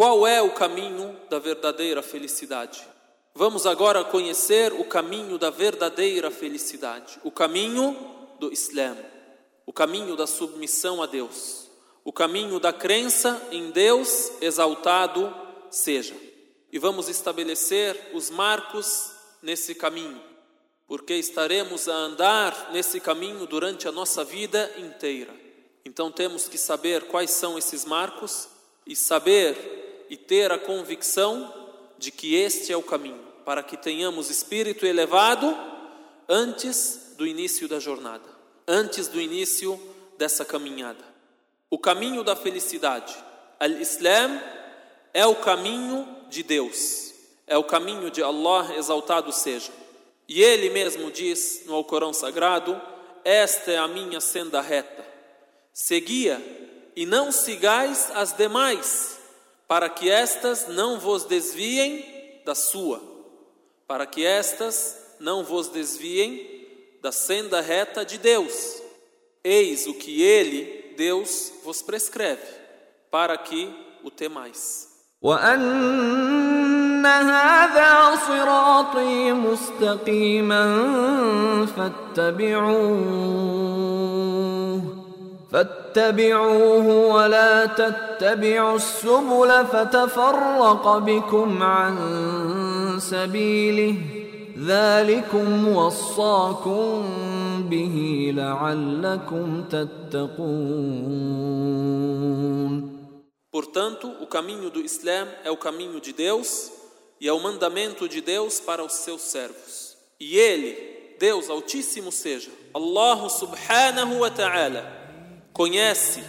[0.00, 2.88] Qual é o caminho da verdadeira felicidade?
[3.34, 7.94] Vamos agora conhecer o caminho da verdadeira felicidade, o caminho
[8.38, 8.96] do Islã,
[9.66, 11.70] o caminho da submissão a Deus,
[12.02, 15.36] o caminho da crença em Deus exaltado
[15.70, 16.16] seja.
[16.72, 19.12] E vamos estabelecer os marcos
[19.42, 20.18] nesse caminho,
[20.86, 25.34] porque estaremos a andar nesse caminho durante a nossa vida inteira.
[25.84, 28.48] Então temos que saber quais são esses marcos
[28.86, 31.54] e saber e ter a convicção
[31.96, 35.56] de que este é o caminho, para que tenhamos espírito elevado
[36.28, 38.28] antes do início da jornada,
[38.66, 39.80] antes do início
[40.18, 41.04] dessa caminhada.
[41.70, 43.14] O caminho da felicidade,
[43.60, 44.40] al-Islam,
[45.14, 47.12] é o caminho de Deus,
[47.46, 49.70] é o caminho de Allah exaltado seja.
[50.28, 52.80] E Ele mesmo diz no Alcorão Sagrado:
[53.24, 55.06] Esta é a minha senda reta,
[55.72, 56.42] seguia
[56.96, 59.19] e não sigais as demais,
[59.69, 63.01] para que estas não vos desviem da sua,
[63.87, 68.81] para que estas não vos desviem da senda reta de Deus.
[69.43, 72.45] Eis o que Ele Deus vos prescreve
[73.11, 74.95] para que o temais.
[75.21, 80.65] وأن هذا صراطي مستقيما
[81.65, 83.25] فاتبعوه
[85.51, 91.95] فاتبعوه ولا تتبعوا السبل فتفرق بكم عن
[92.99, 93.95] سبيله
[94.59, 97.03] ذلكم وصاكم
[97.69, 100.45] به لعلكم تتقون
[103.51, 106.73] Portanto, o caminho do Islã é o caminho de Deus
[107.21, 109.95] e é o mandamento de Deus para os seus servos.
[110.19, 110.75] E Ele,
[111.17, 114.98] Deus Altíssimo seja, Allah subhanahu wa ta'ala,
[115.52, 116.22] conhece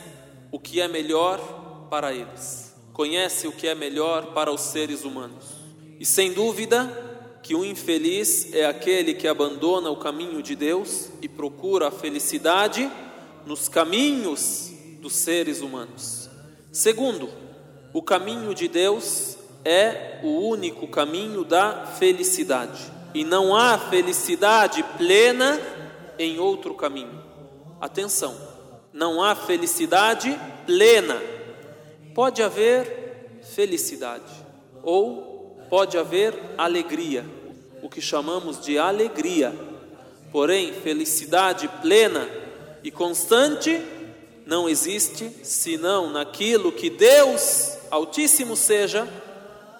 [0.51, 5.45] o que é melhor para eles, conhece o que é melhor para os seres humanos.
[5.99, 7.09] E sem dúvida,
[7.43, 12.89] que o infeliz é aquele que abandona o caminho de Deus e procura a felicidade
[13.45, 14.71] nos caminhos
[15.01, 16.29] dos seres humanos.
[16.71, 17.29] Segundo,
[17.93, 25.59] o caminho de Deus é o único caminho da felicidade e não há felicidade plena
[26.17, 27.21] em outro caminho.
[27.79, 28.35] Atenção,
[28.93, 31.21] não há felicidade plena.
[32.13, 34.31] Pode haver felicidade
[34.83, 37.25] ou pode haver alegria,
[37.81, 39.55] o que chamamos de alegria.
[40.31, 42.27] Porém, felicidade plena
[42.83, 43.81] e constante
[44.45, 49.07] não existe senão naquilo que Deus Altíssimo seja,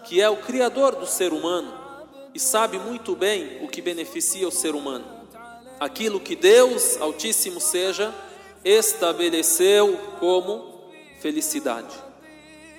[0.06, 1.82] que é o Criador do ser humano
[2.34, 5.06] e sabe muito bem o que beneficia o ser humano.
[5.80, 8.14] Aquilo que Deus Altíssimo seja,
[8.65, 11.95] estabeleceu como felicidade.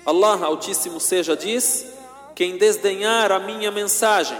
[0.04, 1.86] Allah Altíssimo seja diz:
[2.34, 4.38] quem desdenhar a minha mensagem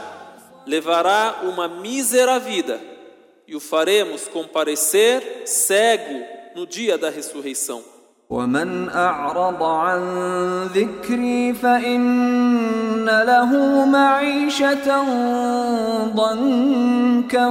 [0.66, 2.80] levará uma mísera vida
[3.46, 6.24] e o faremos comparecer cego
[6.54, 7.82] no dia da ressurreição.
[8.30, 10.00] ومن أعرض عن
[10.74, 12.81] ذكري فإن
[13.22, 15.02] له معيشة
[16.14, 17.46] ضنكا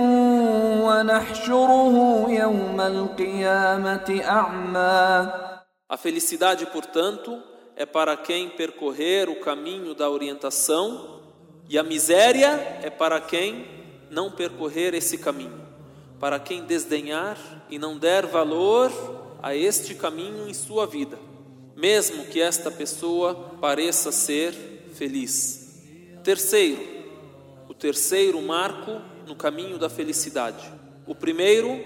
[0.85, 5.47] ونحشره يوم القيامة أعمى
[5.89, 7.41] A felicidade, portanto,
[7.73, 11.21] é para quem percorrer o caminho da orientação,
[11.69, 13.65] e a miséria é para quem
[14.09, 15.61] não percorrer esse caminho,
[16.19, 17.37] para quem desdenhar
[17.69, 18.91] e não der valor
[19.41, 21.17] a este caminho em sua vida,
[21.75, 24.53] mesmo que esta pessoa pareça ser
[24.93, 25.60] feliz.
[26.22, 26.80] Terceiro,
[27.68, 30.72] o terceiro marco no caminho da felicidade.
[31.04, 31.84] O primeiro,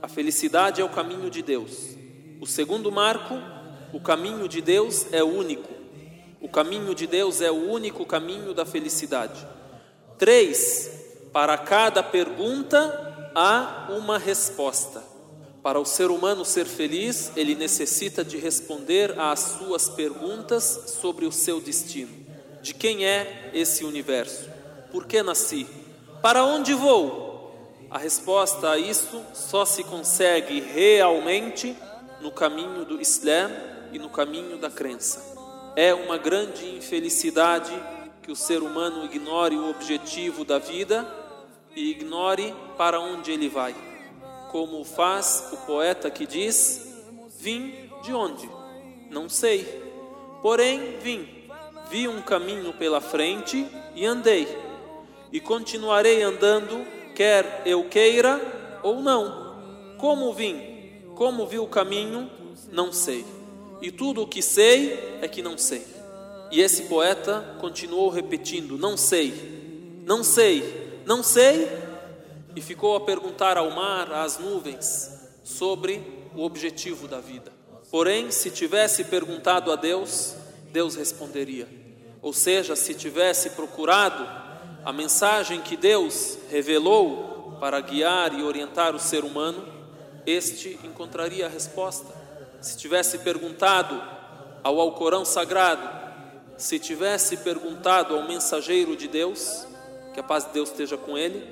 [0.00, 1.94] a felicidade é o caminho de Deus.
[2.40, 3.34] O segundo marco,
[3.92, 5.68] o caminho de Deus é único.
[6.40, 9.46] O caminho de Deus é o único caminho da felicidade.
[10.16, 10.90] Três,
[11.30, 15.02] para cada pergunta há uma resposta.
[15.62, 21.32] Para o ser humano ser feliz, ele necessita de responder às suas perguntas sobre o
[21.32, 22.23] seu destino.
[22.64, 24.48] De quem é esse universo?
[24.90, 25.66] Por que nasci?
[26.22, 27.84] Para onde vou?
[27.90, 31.76] A resposta a isso só se consegue realmente
[32.22, 33.50] no caminho do Islã
[33.92, 35.22] e no caminho da crença.
[35.76, 37.70] É uma grande infelicidade
[38.22, 41.06] que o ser humano ignore o objetivo da vida
[41.76, 43.74] e ignore para onde ele vai.
[44.50, 46.94] Como faz o poeta que diz:
[47.38, 48.48] Vim de onde?
[49.10, 49.64] Não sei.
[50.40, 51.33] Porém, vim.
[51.94, 53.64] Vi um caminho pela frente
[53.94, 54.48] e andei.
[55.30, 59.94] E continuarei andando, quer eu queira ou não.
[59.96, 61.04] Como vim?
[61.14, 62.28] Como vi o caminho?
[62.72, 63.24] Não sei
[63.84, 65.86] e tudo o que sei é que não sei.
[66.50, 71.68] E esse poeta continuou repetindo: Não sei, não sei, não sei.
[72.56, 75.12] E ficou a perguntar ao mar, às nuvens,
[75.44, 76.02] sobre
[76.34, 77.52] o objetivo da vida.
[77.90, 80.34] Porém, se tivesse perguntado a Deus,
[80.72, 81.83] Deus responderia.
[82.24, 84.26] Ou seja, se tivesse procurado
[84.82, 89.62] a mensagem que Deus revelou para guiar e orientar o ser humano,
[90.24, 92.10] este encontraria a resposta.
[92.62, 94.02] Se tivesse perguntado
[94.62, 95.86] ao Alcorão sagrado,
[96.56, 99.66] se tivesse perguntado ao mensageiro de Deus,
[100.14, 101.46] que a paz de Deus esteja com ele,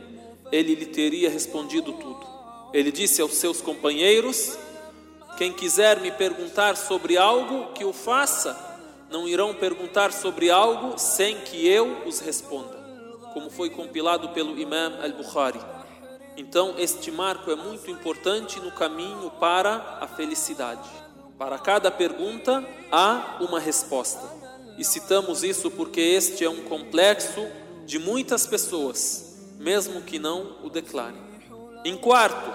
[0.50, 2.26] ele lhe teria respondido tudo.
[2.72, 4.56] Ele disse aos seus companheiros:
[5.36, 8.71] Quem quiser me perguntar sobre algo, que o faça.
[9.12, 12.78] Não irão perguntar sobre algo sem que eu os responda,
[13.34, 15.60] como foi compilado pelo Imam al-Bukhari.
[16.34, 20.88] Então, este marco é muito importante no caminho para a felicidade.
[21.38, 24.22] Para cada pergunta há uma resposta.
[24.78, 27.46] E citamos isso porque este é um complexo
[27.84, 31.20] de muitas pessoas, mesmo que não o declarem.
[31.84, 32.50] Em quarto,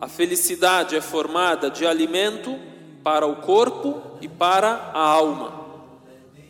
[0.00, 2.58] a felicidade é formada de alimento
[3.04, 5.57] para o corpo e para a alma.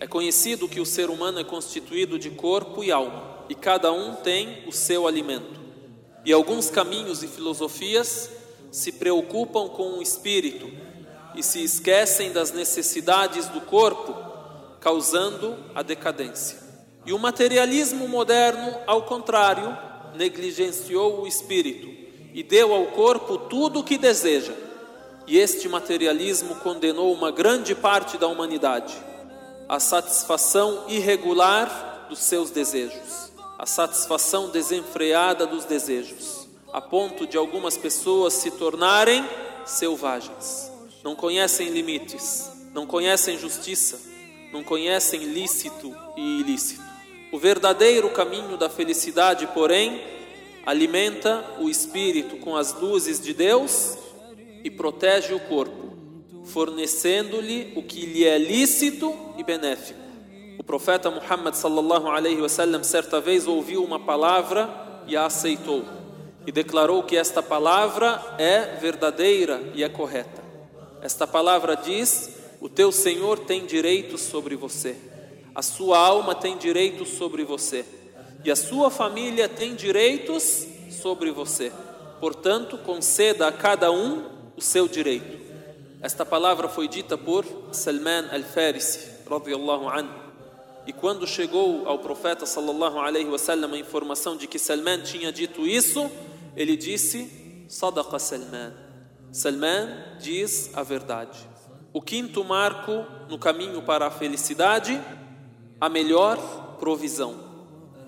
[0.01, 4.15] É conhecido que o ser humano é constituído de corpo e alma, e cada um
[4.15, 5.59] tem o seu alimento.
[6.25, 8.31] E alguns caminhos e filosofias
[8.71, 10.71] se preocupam com o espírito
[11.35, 14.15] e se esquecem das necessidades do corpo,
[14.79, 16.59] causando a decadência.
[17.05, 19.77] E o materialismo moderno, ao contrário,
[20.15, 21.89] negligenciou o espírito
[22.33, 24.53] e deu ao corpo tudo o que deseja.
[25.27, 29.08] E este materialismo condenou uma grande parte da humanidade
[29.69, 33.29] à satisfação irregular dos seus desejos
[33.59, 39.29] a satisfação desenfreada dos desejos, a ponto de algumas pessoas se tornarem
[39.67, 40.71] selvagens.
[41.03, 44.01] Não conhecem limites, não conhecem justiça,
[44.53, 46.85] não conhecem lícito e ilícito.
[47.33, 50.01] O verdadeiro caminho da felicidade, porém,
[50.65, 53.99] alimenta o espírito com as luzes de Deus
[54.63, 55.88] e protege o corpo,
[56.53, 60.09] fornecendo-lhe o que lhe é lícito e benéfico
[60.69, 64.69] profeta Muhammad sallallahu alaihi wasallam certa vez ouviu uma palavra
[65.07, 65.83] e a aceitou
[66.47, 70.45] e declarou que esta palavra é verdadeira e é correta.
[71.01, 74.95] Esta palavra diz: o teu Senhor tem direitos sobre você,
[75.55, 77.83] a sua alma tem direitos sobre você
[78.45, 81.73] e a sua família tem direitos sobre você.
[82.21, 84.23] Portanto, conceda a cada um
[84.55, 85.48] o seu direito.
[86.01, 90.29] Esta palavra foi dita por Salman al-Farisi, radiyallahu anhu
[90.89, 95.67] e quando chegou ao profeta sallallahu alaihi wasallam a informação de que Salman tinha dito
[95.67, 96.11] isso,
[96.57, 98.73] ele disse: Sadaqa Salman.
[99.31, 99.87] Salman
[100.19, 101.39] diz a verdade.
[101.93, 104.99] O quinto marco no caminho para a felicidade,
[105.79, 106.39] a melhor
[106.81, 107.39] provisão.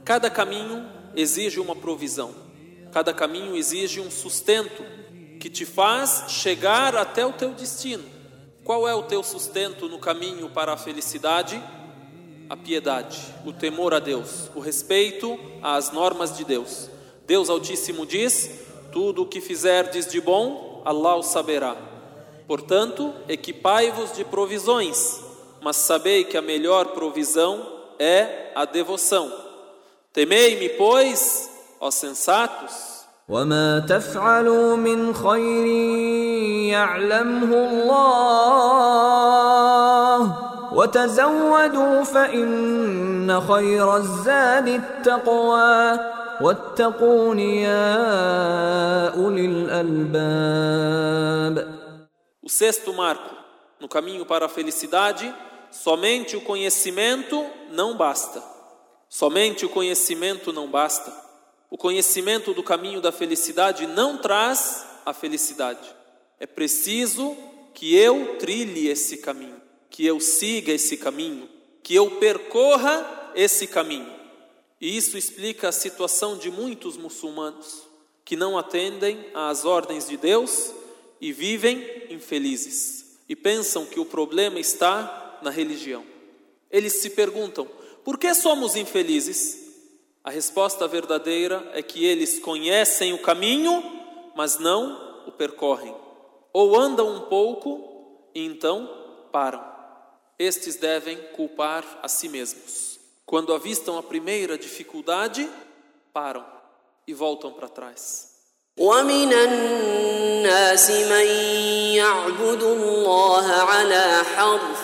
[0.02, 0.82] Cada caminho
[1.14, 2.34] exige uma provisão.
[2.92, 4.82] Cada caminho exige um sustento
[5.40, 8.04] que te faz chegar até o teu destino.
[8.62, 11.60] Qual é o teu sustento no caminho para a felicidade?
[12.50, 13.16] a piedade,
[13.46, 16.90] o temor a Deus, o respeito às normas de Deus.
[17.24, 18.50] Deus Altíssimo diz:
[18.90, 21.76] tudo o que fizerdes de bom, Allah o saberá.
[22.48, 25.20] Portanto, equipai-vos de provisões,
[25.62, 29.32] mas sabei que a melhor provisão é a devoção.
[30.12, 31.48] Temei-me, pois,
[31.78, 32.99] ó sensatos.
[33.29, 35.65] وما تفعلوا من خير
[36.71, 38.85] يعلمه الله
[40.73, 45.99] وتزودوا فإن خير الزاد التقوى
[46.41, 51.05] واتقون يا أولي الألباب
[52.43, 53.35] O sexto marco
[53.81, 55.33] no caminho para a felicidade,
[55.71, 58.39] somente o conhecimento não basta.
[59.09, 61.18] Somente o conhecimento não basta.
[61.70, 65.88] O conhecimento do caminho da felicidade não traz a felicidade.
[66.38, 67.36] É preciso
[67.72, 69.60] que eu trilhe esse caminho
[69.90, 71.48] que eu siga esse caminho,
[71.82, 74.10] que eu percorra esse caminho.
[74.80, 77.82] E isso explica a situação de muitos muçulmanos
[78.24, 80.72] que não atendem às ordens de Deus
[81.20, 86.04] e vivem infelizes e pensam que o problema está na religião.
[86.70, 87.68] Eles se perguntam:
[88.04, 89.69] por que somos infelizes?
[90.23, 93.83] A resposta verdadeira é que eles conhecem o caminho,
[94.35, 95.95] mas não o percorrem.
[96.51, 98.89] Ou andam um pouco e então
[99.31, 99.75] param
[100.37, 102.99] estes devem culpar a si mesmos.
[103.25, 105.49] Quando avistam a primeira dificuldade,
[106.13, 106.45] param
[107.07, 108.35] e voltam para trás.
[108.77, 111.25] ومن الناس من
[111.95, 114.81] يعبد الله على حرف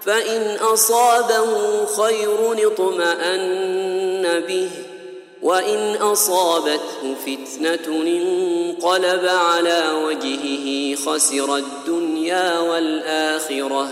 [0.00, 3.87] فإن أصابه خير اطمأن
[4.40, 4.70] به
[5.42, 13.90] وإن أصابته فتنة انقلب على وجهه خسر الدنيا والآخرة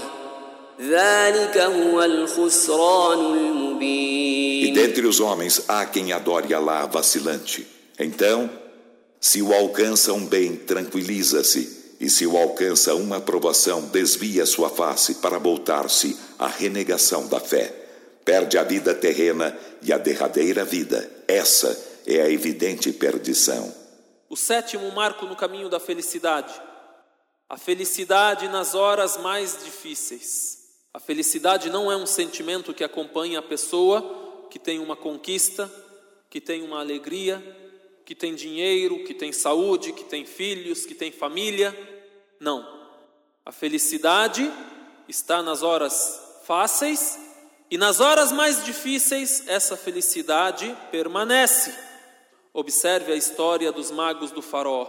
[0.80, 7.66] ذلك هو الخسران E المبين dentre os homens há quem adore Alá vacilante.
[7.98, 8.48] Então,
[9.20, 11.82] se o alcança um bem, tranquiliza-se.
[12.00, 17.72] E se o alcança uma aprovação, desvia sua face para voltar-se à renegação da fé.
[18.27, 21.09] Perde a vida terrena e a derradeira vida.
[21.29, 23.73] Essa é a evidente perdição.
[24.29, 26.53] O sétimo marco no caminho da felicidade.
[27.47, 30.57] A felicidade nas horas mais difíceis.
[30.93, 35.71] A felicidade não é um sentimento que acompanha a pessoa que tem uma conquista,
[36.29, 37.41] que tem uma alegria,
[38.03, 41.73] que tem dinheiro, que tem saúde, que tem filhos, que tem família.
[42.41, 42.89] Não.
[43.45, 44.51] A felicidade
[45.07, 47.25] está nas horas fáceis
[47.69, 51.73] e nas horas mais difíceis essa felicidade permanece.
[52.53, 54.87] Observe a história dos magos do Faraó,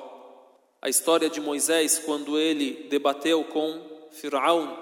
[0.81, 4.77] a história de Moisés quando ele debateu com Firaun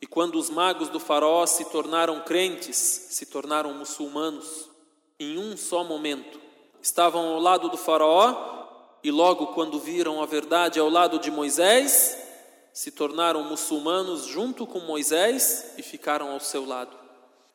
[0.00, 4.68] e quando os magos do Faraó se tornaram crentes, se tornaram muçulmanos
[5.18, 6.40] em um só momento.
[6.82, 8.66] Estavam ao lado do Faraó
[9.04, 12.18] e logo quando viram a verdade ao lado de Moisés,
[12.72, 17.01] se tornaram muçulmanos junto com Moisés e ficaram ao seu lado.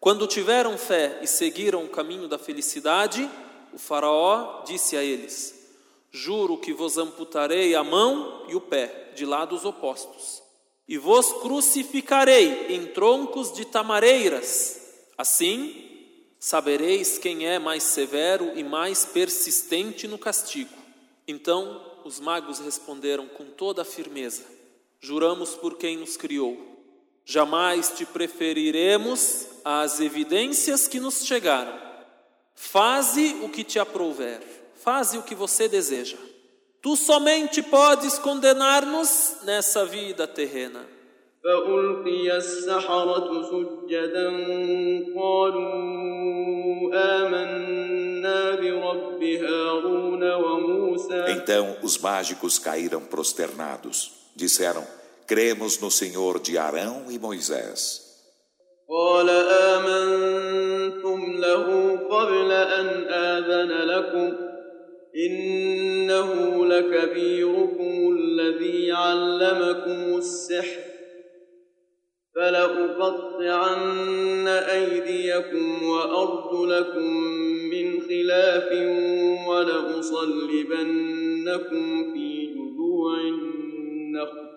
[0.08, 3.30] Quando tiveram fé e seguiram o caminho da felicidade,
[3.74, 5.68] o Faraó disse a eles:
[6.10, 10.42] Juro que vos amputarei a mão e o pé, de lados opostos,
[10.88, 14.80] e vos crucificarei em troncos de tamareiras.
[15.18, 15.76] Assim,
[16.40, 20.74] sabereis quem é mais severo e mais persistente no castigo.
[21.28, 24.46] Então os magos responderam com toda a firmeza:
[25.02, 26.77] Juramos por quem nos criou
[27.27, 31.79] Jamais te preferiremos às evidências que nos chegaram.
[32.55, 34.41] Faze o que te aprouver,
[34.83, 36.17] faze o que você deseja.
[36.81, 40.85] Tu somente podes condenar-nos nessa vida terrena.
[41.45, 44.29] فألقي السحرة سجدا
[45.17, 54.13] قالوا آمنا برب هارون وموسى Então os mágicos caíram prosternados.
[54.37, 54.87] Disseram:
[55.28, 58.08] Cremos no Senhor de Arão e Moisés.
[58.90, 64.34] قال آمنتم له قبل أن آذن لكم.
[65.28, 70.82] إنه لكبيركم الذي علمكم السحر.
[72.36, 77.14] فلأقطعن أيديكم وأرجلكم
[77.72, 78.72] من خلاف
[79.48, 84.57] ولأصلبنكم في جذوع النخل.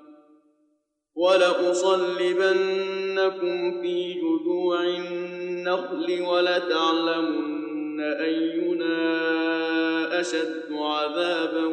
[2.35, 8.95] ولأصلبنكم في جذوع النخل ولتعلمن أينا
[10.19, 11.65] أشد عذابا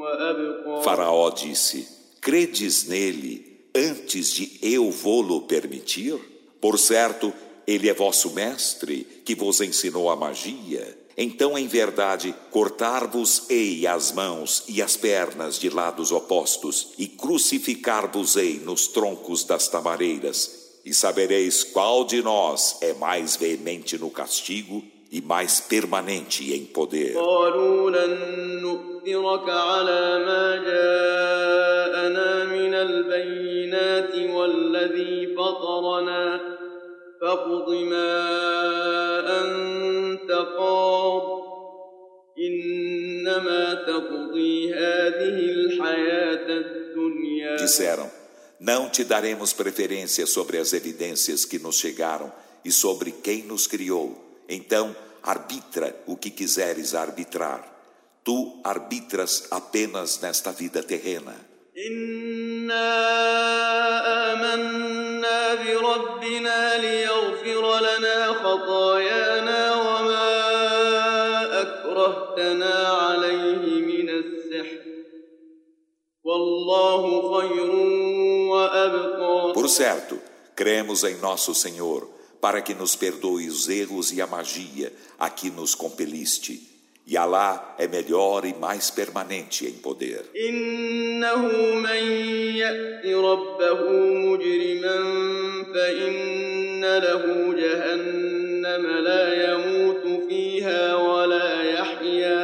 [0.00, 1.86] وأبقى Faraó disse:
[2.20, 6.18] Credes nele antes de eu vô-lo permitir?
[6.60, 7.32] Por certo,
[7.66, 10.98] ele é vosso mestre, que vos ensinou a magia.
[11.16, 18.86] Então, em verdade, cortar-vos-ei as mãos e as pernas de lados opostos, e crucificar-vos-ei nos
[18.86, 24.82] troncos das tamareiras, e sabereis qual de nós é mais veemente no castigo
[25.12, 27.14] e mais permanente em poder.
[27.14, 36.40] قالوا لن نؤثرك على ما جاءنا من البينات والذي فطرنا
[37.20, 38.12] فاقض ما
[39.40, 40.95] أنت قاض
[47.58, 48.10] Disseram:
[48.60, 52.32] Não te daremos preferência sobre as evidências que nos chegaram
[52.64, 54.42] e sobre quem nos criou.
[54.48, 57.68] Então, arbitra o que quiseres arbitrar.
[58.24, 61.52] Tu arbitras apenas nesta vida terrena.
[61.78, 62.92] إنا
[64.32, 70.32] آمنا بربنا ليغفر لنا خطايانا وما
[71.62, 73.05] أكرهتنا عليه
[79.53, 80.19] Por certo,
[80.53, 82.05] cremos em nosso Senhor,
[82.41, 86.75] para que nos perdoe os erros e a magia a que nos compeliste.
[87.05, 90.25] E Alá é melhor e mais permanente em poder.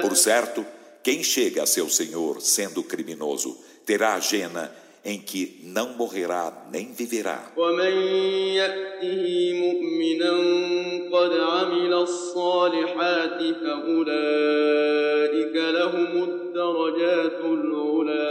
[0.02, 0.66] Por certo,
[1.04, 6.94] quem chega a seu senhor sendo criminoso terá a jena em que não morrerá nem
[6.94, 7.52] viverá.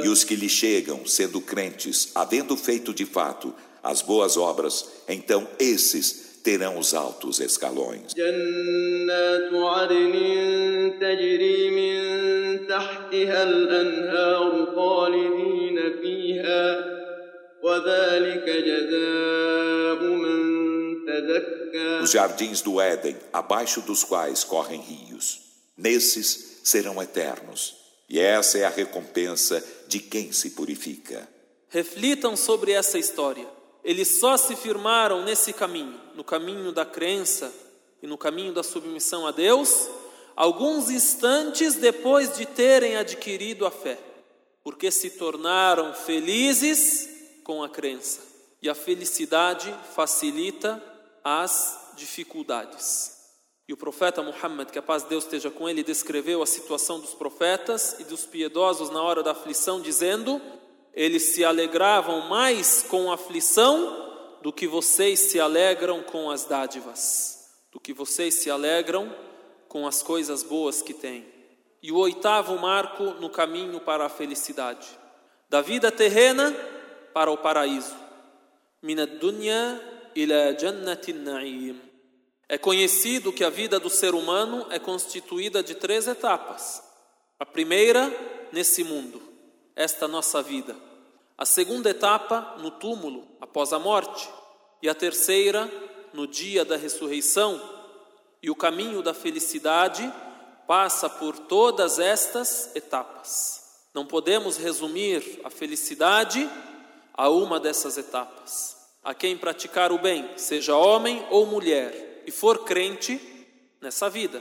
[0.03, 5.47] E os que lhe chegam, sendo crentes, havendo feito de fato as boas obras, então
[5.59, 8.13] esses terão os altos escalões.
[22.03, 25.41] Os jardins do Éden, abaixo dos quais correm rios,
[25.77, 27.77] nesses serão eternos.
[28.09, 31.27] E essa é a recompensa de quem se purifica.
[31.69, 33.47] Reflitam sobre essa história.
[33.85, 37.53] Eles só se firmaram nesse caminho, no caminho da crença
[38.03, 39.89] e no caminho da submissão a Deus,
[40.37, 43.99] alguns instantes depois de terem adquirido a fé,
[44.63, 47.09] porque se tornaram felizes
[47.43, 48.21] com a crença.
[48.61, 50.83] E a felicidade facilita
[51.25, 53.13] as dificuldades.
[53.69, 57.01] E o profeta Muhammad, que a paz de Deus esteja com ele, descreveu a situação
[57.01, 60.41] dos profetas e dos piedosos na hora da aflição, dizendo:
[60.95, 67.49] Eles se alegravam mais com a aflição do que vocês se alegram com as dádivas,
[67.71, 69.15] do que vocês se alegram
[69.69, 71.25] com as coisas boas que têm.
[71.83, 74.87] E o oitavo marco no caminho para a felicidade,
[75.49, 76.55] da vida terrena
[77.15, 77.97] para o paraíso.
[78.83, 79.81] Min ad-dunya
[80.15, 81.81] ila jannatin na'im.
[82.49, 86.83] É conhecido que a vida do ser humano é constituída de três etapas.
[87.39, 88.13] A primeira,
[88.53, 89.32] nesse mundo,
[89.75, 90.77] esta nossa vida.
[91.37, 94.29] A segunda etapa, no túmulo, após a morte.
[94.83, 95.71] E a terceira,
[96.13, 97.61] no dia da ressurreição.
[98.43, 100.13] E o caminho da felicidade
[100.67, 103.63] passa por todas estas etapas.
[103.95, 106.49] Não podemos resumir a felicidade
[107.13, 108.77] a uma dessas etapas.
[109.05, 113.21] A quem praticar o bem, seja homem ou mulher, e for crente
[113.81, 114.41] nessa vida,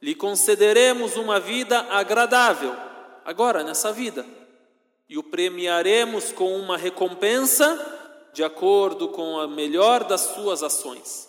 [0.00, 2.76] lhe concederemos uma vida agradável,
[3.24, 4.24] agora nessa vida,
[5.08, 7.96] e o premiaremos com uma recompensa
[8.32, 11.28] de acordo com a melhor das suas ações,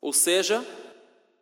[0.00, 0.64] ou seja,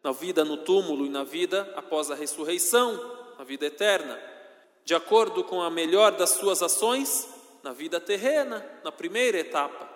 [0.03, 4.18] na vida no túmulo e na vida após a ressurreição, na vida eterna,
[4.85, 7.29] de acordo com a melhor das suas ações
[7.62, 9.88] na vida terrena, na primeira etapa.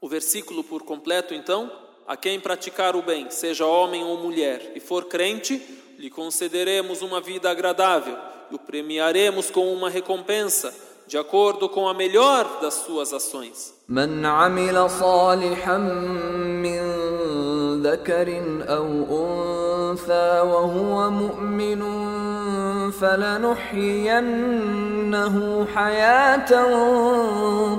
[0.00, 1.70] O versículo por completo, então,
[2.06, 5.56] a quem praticar o bem, seja homem ou mulher, e for crente,
[5.98, 8.16] lhe concederemos uma vida agradável
[8.50, 10.74] e o premiaremos com uma recompensa,
[11.06, 13.74] de acordo com a melhor das suas ações.
[13.88, 15.76] من عمل صالحا
[16.64, 16.80] من
[17.82, 21.84] ذكر أو أنثى وهو مؤمن
[24.34, 26.50] فلنحيينه حياة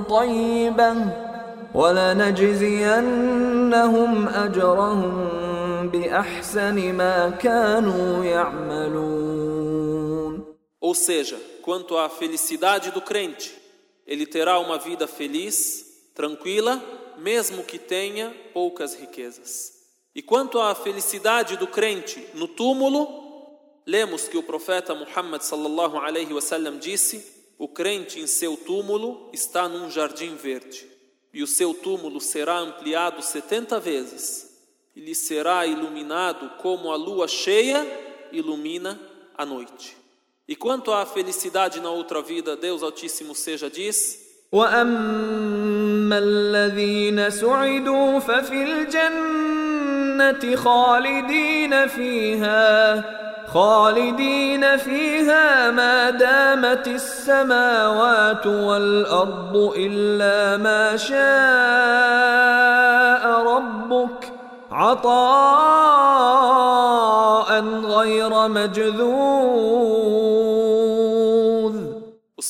[0.08, 0.94] طيبة
[2.96, 5.28] ولنجزينهم أجرهم
[5.92, 9.46] بأحسن ما كانوا يعملون
[10.80, 13.52] Ou seja, quanto à felicidade do crente,
[14.06, 16.80] ele terá uma vida feliz, tranquila,
[17.18, 19.72] mesmo que tenha poucas riquezas.
[20.14, 23.08] E quanto à felicidade do crente no túmulo,
[23.84, 27.26] lemos que o profeta Muhammad sallallahu alaihi wasallam disse:
[27.58, 30.88] "O crente em seu túmulo está num jardim verde,
[31.34, 34.56] e o seu túmulo será ampliado setenta vezes,
[34.94, 37.84] e lhe será iluminado como a lua cheia
[38.30, 39.00] ilumina
[39.36, 40.05] a noite."
[40.48, 44.24] E quanto à felicidade na outra vida, Deus Altíssimo seja diz:
[53.46, 61.16] خالدين فيها ما دامت السماوات والارض الا ما شاء
[63.52, 64.32] ربك
[64.70, 65.56] عطاء
[67.84, 70.05] غير مجذوذ.
[70.05, 70.05] Os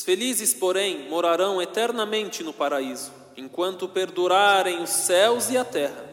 [0.06, 6.08] felizes, porém, morarão eternamente no paraíso, enquanto perdurarem os céus e a terra,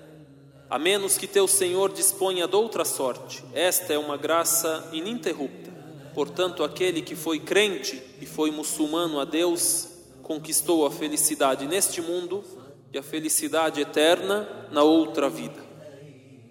[0.67, 3.43] a menos que teu Senhor disponha de outra sorte.
[3.53, 5.71] Esta é uma graça ininterrupta.
[6.11, 9.89] Portanto, aquele que foi crente e foi muçulmano a Deus,
[10.23, 12.43] conquistou a felicidade neste mundo
[12.91, 15.61] e a felicidade eterna na outra vida.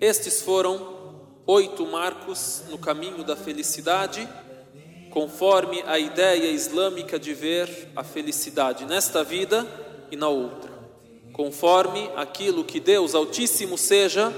[0.00, 4.28] Estes foram oito marcos no caminho da felicidade
[5.11, 9.65] conforme a ideia islâmica de ver a felicidade nesta vida
[10.11, 10.71] e na outra,
[11.33, 14.31] conforme aquilo que Deus Altíssimo seja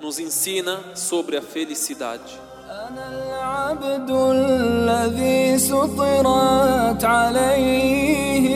[0.00, 2.40] nos ensina sobre a felicidade.
[2.72, 8.46] أنا العبد الذي سطرت عليه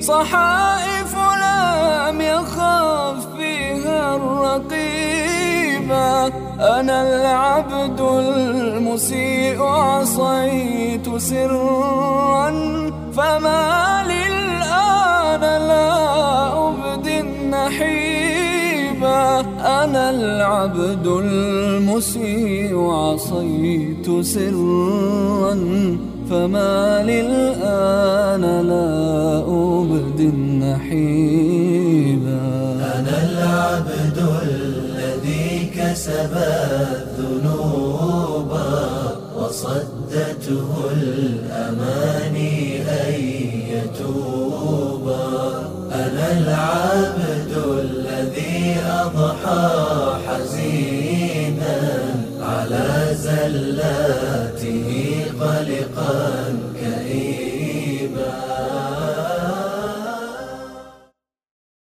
[0.00, 4.16] صحائف لم يخف فيها
[5.91, 6.27] الرقيبا
[6.79, 12.49] أنا العبد المسيء عصيت سرا
[13.13, 15.87] فما للآن لا
[16.67, 18.59] أبدي النحيبا
[19.83, 25.53] أنا العبد المسيء عصيت سرا
[26.29, 31.47] فما للآن لا أبدي النحيبا
[32.75, 33.96] أنا العبد
[36.07, 36.35] كسب
[37.19, 38.51] الذنوب
[39.35, 43.13] وصدته الأماني أن
[43.75, 45.27] يتوبا.
[45.91, 50.06] أنا العبد الذي أضحى